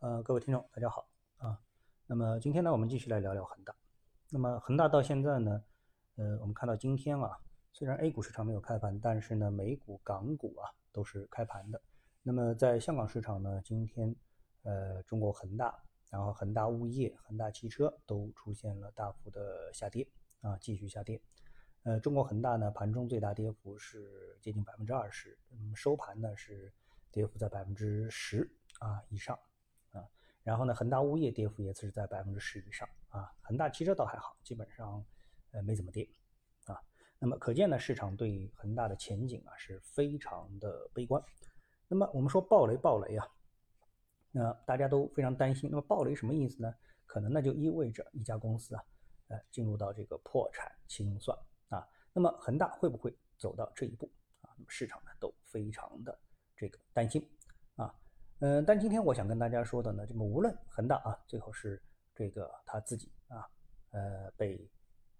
[0.00, 1.60] 呃，各位听众，大家好啊。
[2.06, 3.74] 那么今天呢，我们继续来聊聊恒大。
[4.30, 5.64] 那么恒大到现在呢，
[6.14, 7.36] 呃，我们看到今天啊，
[7.72, 11.82] 虽然 A 股市场没有开盘，但是呢，美股、港股啊都是开盘的。
[12.22, 14.14] 那么在香港市场呢，今天
[14.62, 15.76] 呃，中国恒大、
[16.10, 20.08] 然后恒大物业、恒大汽车都出现了大幅的下跌
[20.42, 21.20] 啊，继续下跌。
[21.82, 26.72] 呃，中国恒大呢，盘中最大跌幅是接近百分之二十，嗯，收盘呢是
[27.10, 29.36] 跌幅在百分之十啊以上。
[30.48, 35.04] 然后呢，恒大物业跌幅也是在百分之十以上啊，恒大汽车倒还好，基本上
[35.50, 36.08] 呃没怎么跌
[36.64, 36.80] 啊。
[37.18, 41.22] 那么可见呢，市场对恒大的前景啊是非常的悲观。
[41.86, 43.28] 那么我们说暴雷暴雷啊，
[44.30, 45.68] 那大家都非常担心。
[45.68, 46.74] 那么暴雷什么意思呢？
[47.04, 48.82] 可能那就意味着一家公司啊，
[49.28, 51.86] 呃进入到这个破产清算啊。
[52.14, 54.48] 那么恒大会不会走到这一步啊？
[54.56, 56.18] 那么市场呢都非常的
[56.56, 57.22] 这个担心。
[58.40, 61.82] 嗯，但今天我想跟大家说的呢，这么无论恒大啊，最后是
[62.14, 63.42] 这个他自己啊，
[63.90, 64.70] 呃，被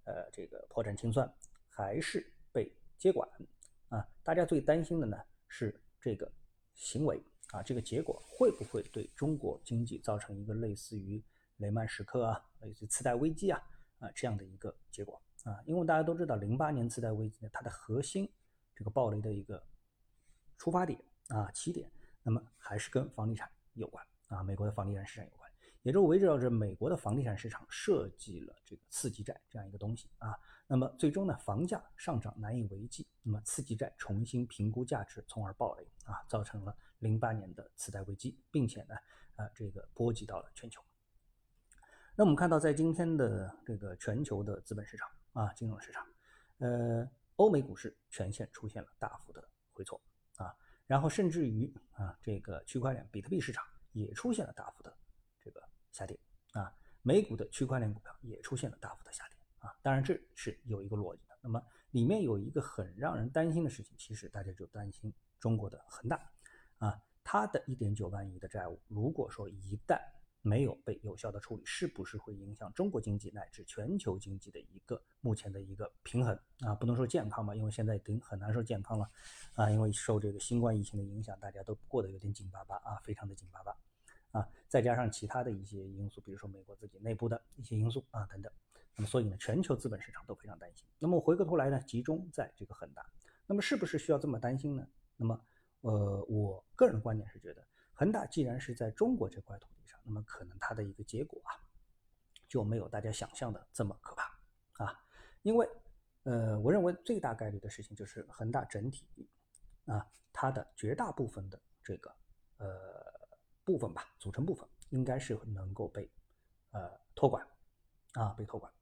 [0.05, 1.29] 呃这个破产清算，
[1.69, 3.29] 还是被接管
[3.89, 6.31] 啊，大家最担心的呢是这个
[6.75, 11.21] 行为啊，这个结果会不会对中国经济造成一个类似于
[11.57, 13.61] 雷曼时刻啊，类似次贷危机啊
[13.99, 15.61] 啊这样的一个结果啊？
[15.67, 18.33] 因为大家都知道，零八年次贷危机呢，它的核心
[18.77, 19.61] 这个暴雷的一个
[20.57, 20.97] 出发点
[21.31, 21.91] 啊起点。
[22.29, 25.51] 那么还是跟房地产有关啊，美国的房地产市场有关，
[25.83, 30.39] 也就围绕着美国的房地产市场设计了这个刺激债这样一个东西啊。
[30.67, 38.95] 那么最终呢，房价上涨难以为继，那么刺激债重新评估价值，从而暴雷啊，造成了零八年的次贷危机，并且呢，
[39.37, 40.83] 啊这个波及到了全球。
[42.15, 46.07] 那我们看到，在今天的这个全球的资本市场啊，金融市场，
[46.59, 49.99] 呃，欧美股市全线出现了大幅的回挫
[50.37, 50.55] 啊。
[50.89, 54.97] 然后甚至于啊，这个区块链比特币市场也出现了大幅的
[55.39, 56.19] 这个下跌
[56.53, 59.71] 啊，美股的区块链股票也出现了大幅的下跌啊。
[59.83, 61.39] 当然这是有一个逻辑的。
[61.43, 66.19] 那么里面有一个很让人担心的事情，其实大家就担心中国的恒大
[66.79, 70.01] 啊，它的一点九万亿的债务，如果说一旦
[70.43, 76.75] 没有被有效的处理，是不是会影响中国经济乃至全球经济的一个目前的一个平衡啊？
[76.75, 79.11] 不能说健康吧，因为现在已经很难说健康了
[79.55, 83.77] 啊，因为受这个新冠疫情的影响，大家都过得有点紧巴巴啊，非常的紧巴巴
[84.31, 88.51] 啊，再加上其他的一些因素，比如说美国自己内部的一些因素啊等等，
[88.95, 90.87] 那么所以呢，全球资本市场都非常担心。
[90.99, 93.05] 那么回过头来呢，集中在这个恒大，
[93.47, 94.87] 那么是不是需要这么担心呢？
[95.17, 95.41] 那么
[95.81, 97.67] 呃，我个人的观点是觉得。
[97.99, 101.51] 恒大既然是在中国这块土地上，那么可能它的一个结果啊，
[102.47, 105.05] 就没有大家想象的这么可怕啊。
[105.43, 105.69] 因为，
[106.23, 109.05] 呃，我认为最大概率的事情就是恒大整体
[109.87, 112.15] 啊，它的绝大部分的这个
[112.59, 112.69] 呃
[113.65, 116.09] 部分吧，组成部分应该是能够被
[116.71, 117.45] 呃托管
[118.13, 118.73] 啊，被托管。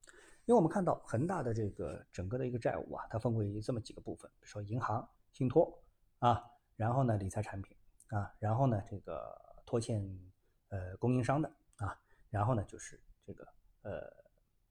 [0.45, 5.75] 因为我们看到恒大的这个整个的一个债务啊，它分为这么几个部分，比如说银行、信托
[6.19, 6.43] 啊，
[6.75, 7.75] 然后呢理财产品。
[8.09, 10.01] 啊，然后呢，这个拖欠
[10.69, 13.47] 呃供应商的啊，然后呢就是这个
[13.81, 14.01] 呃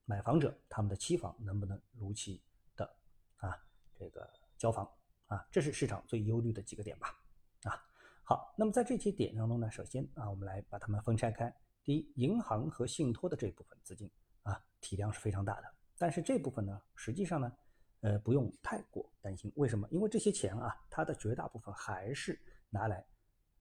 [0.05, 2.43] 买房者他们的期房能不能如期
[2.75, 2.97] 的
[3.37, 3.55] 啊
[3.95, 4.27] 这个
[4.57, 4.91] 交房
[5.27, 7.09] 啊，这是市场最忧虑的几个点吧
[7.65, 7.77] 啊。
[8.25, 11.55] 好，那么在这些点当中呢，首先啊，我们来把它们分拆开。
[11.85, 14.11] 第一，银行和信托的这部分资金
[14.43, 17.53] 啊，体量是非常大的，但是这部分呢，实际上呢，
[18.01, 19.53] 呃，不用太过担心。
[19.57, 19.87] 为什么？
[19.91, 23.07] 因为这些钱啊，它的绝大部分还是拿来。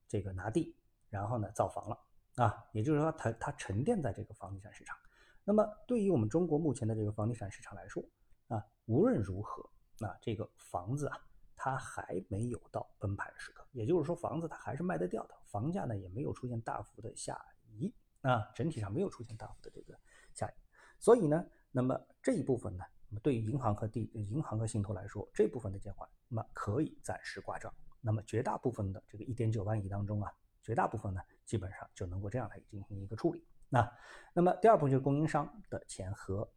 [0.08, 0.76] 这个拿地，
[1.10, 1.98] 然后呢造房了
[2.36, 4.98] 啊，也就是说它它沉淀在这个房地产市场。
[5.44, 8.04] 那么对于我们中国目前的这个房地产市场来说
[8.48, 11.18] 啊，无论如何，那这个房子啊，
[11.56, 19.98] 它还没有到崩盘的时刻，也就是说房子它还是卖得掉的，房价呢也没有出现大幅的下移啊，整体上没有出现大幅的这个
[20.34, 20.54] 下移。
[21.00, 27.72] 所以呢，那么这一部分呢，那么对于银行和地银行和信托来说，这部分的借款，那么可以暂时挂账。
[28.06, 33.44] 那么绝大部分的这个一点九万亿当中啊，绝大部分呢基本上就能够这样来进行一个处理。
[33.68, 33.92] 那
[34.32, 36.48] 那么第二部分就是供应商的钱和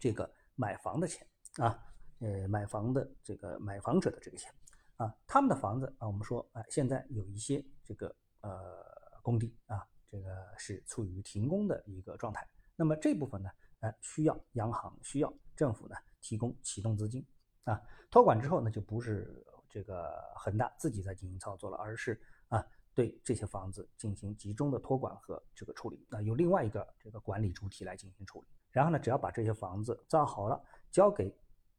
[0.00, 1.24] 这个买房的钱
[1.58, 1.78] 啊，
[2.18, 4.52] 呃，买房的这个买房者的这个钱
[4.96, 8.84] 啊，他们的房子啊，我们说啊，现在有一些这个呃
[9.22, 10.28] 工地啊，这个
[10.58, 12.44] 是处于停工的一个状态。
[12.74, 17.24] 那么这部分呢，呃，需要央行需要政府呢提供启动资金
[17.62, 17.80] 啊，
[18.10, 19.44] 托管之后呢就不是。
[19.68, 28.48] 这个恒大自己在进行操作了，而是啊对这些房子进行集中的托管和这个处理，那由另外一个这个管理主体来进行处理。
[28.70, 31.34] 然后呢，只要把这些房子造好了，交给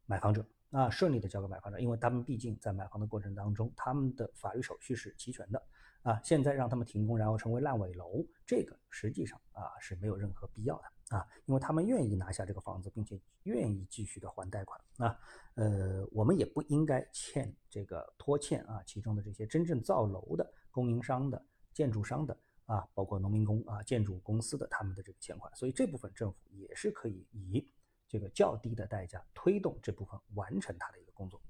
[0.06, 5.63] 买房者啊，顺利的交给买房者，因为他们毕竟在买房的过程当中，他们的法律手续是齐全的
[6.01, 15.20] 啊，现在让他们停工，然后成为烂尾楼，这个实际上啊是没有任何必要的啊，因为他们愿意拿下这个房子，并且愿意继续的还贷款啊，
[15.56, 27.70] 呃，我们也不应该欠这个拖欠啊，其中的这些真正造楼的供应商的、建筑商的啊，包括农民工啊、建筑公司的他们的这个欠款，所以这部分政府也是可以以
[28.08, 31.42] 这个较低的代价推动这部分完成它的一个工作。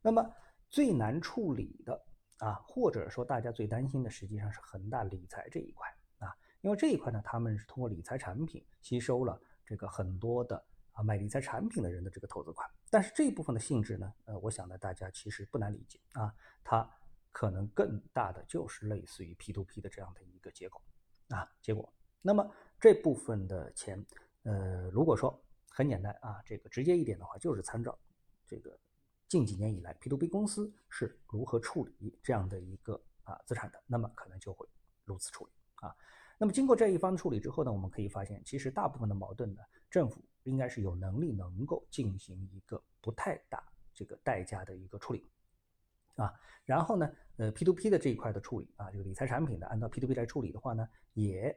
[0.00, 0.24] 那么
[0.68, 2.04] 最难处理的。
[2.38, 5.92] 啊，或者说大家最担心的实际上是恒大理财这一块，
[6.60, 10.62] 因为这一块呢，他们是通过理财产品吸收了这个很多的
[10.92, 16.34] 啊买理财产品的人的这个投资款，但是这一部分的性质呢，呃，我想呢大家其实不难理解啊，
[16.64, 16.88] 它
[17.30, 20.80] 可能更大的就是类似于 P to P 的这样的一个结构
[21.28, 21.92] 啊结果。
[22.20, 22.50] 那么
[22.80, 24.04] 这部分的钱，
[24.42, 27.98] 呃，如果说很简单啊，这个直接一点的话，就是参照
[28.46, 28.78] 这个。
[29.28, 33.78] 近几年以来，P to P 公司是如何处理这样的一个啊资产的？
[33.86, 34.66] 那么可能就会
[35.04, 35.52] 如此处理
[35.86, 35.94] 啊。
[36.38, 43.62] 那么经过这一番处理之后呢，我们可以发现，其实大部分的矛盾呢，政府应该是有能力能够进行一个不太大
[43.92, 45.28] 这个代价的一个处理
[46.14, 46.32] 啊。
[46.64, 51.54] 然后呢，呃，P to P 的这一块的处理啊，这个理财产品的按照 P to P 来处理的话呢，也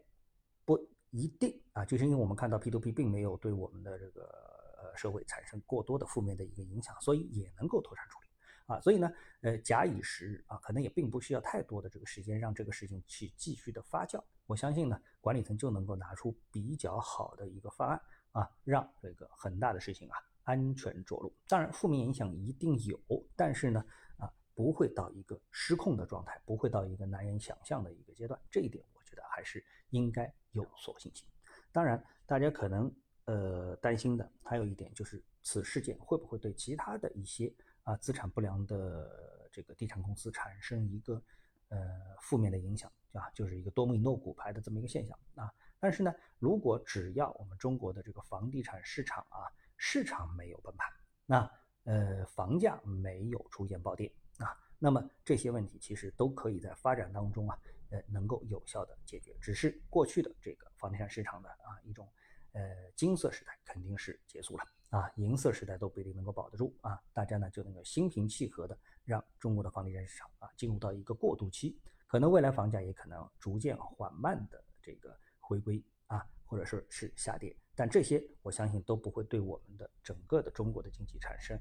[0.66, 0.78] 不
[1.12, 4.51] 一定啊，就是因为我们看到 P to P 并没有对我们的这个。
[4.84, 8.27] 呃，社会产生过多的负面的一个影响，所以也能够妥善处理
[8.66, 8.81] 啊。
[8.81, 9.07] 所以呢，
[9.42, 14.19] 呃，假以时日啊，可能也并不需要太多的这个时间让这个事情去继续的发酵。
[14.51, 18.01] 我相信呢，管理层就能够拿出比较好的一个方案
[18.33, 21.33] 啊，让这个很大的事情啊安全着陆。
[21.48, 23.00] 当然，负面影响一定有，
[23.33, 23.81] 但是呢，
[24.18, 28.38] 啊，不会到一个失控的状态，不会到一个难以想象的一个阶段。
[28.51, 31.25] 这一点我觉得还是应该有所信心。
[31.71, 32.94] 当然，大家可能。
[33.25, 37.53] 呃，担心的还有一点就是，此事件会不会对其他的一些
[37.83, 41.21] 啊资产不良的这个地产公司产生一个
[41.69, 41.77] 呃
[42.19, 43.30] 负面的影响啊？
[43.34, 45.52] 就是一个多米诺骨牌的这么一个现象啊。
[45.80, 50.90] 但是呢，如果只要我们中国的这个房地产市场啊市场没有崩盘，
[51.25, 51.52] 那
[51.84, 57.58] 呃房价没有出现暴跌啊，那么这些问题其实都可以在发展当中啊
[57.90, 59.36] 呃能够有效的解决。
[59.42, 62.08] 只是过去的这个房地产市场的啊一种。
[62.54, 67.02] 呃，金色时代肯定是结束了啊，银色时代都不一定能够保得住啊。
[67.13, 71.80] 大家呢就能够心平气和的让中国的房地产市场啊进入到一个过渡期，
[72.12, 77.56] 可能未来房价也可能逐渐缓慢的这个回归啊，或者说是下跌。
[77.74, 81.58] 但这些我相信都不会对我们的整个的中国的经济产生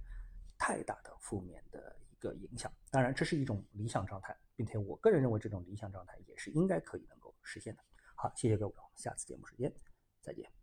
[0.59, 2.69] 太大的负面的一个影响。
[2.91, 7.85] 当然，这是一种理想状态，并且我个人认为这种理想状态也是应该可以能够实现的。
[8.17, 9.73] 好，谢谢各位，我们下次节目时间
[10.21, 10.60] 再见。